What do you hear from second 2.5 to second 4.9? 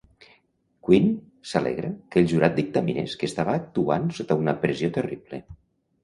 dictaminés que estava actuant sota una pressió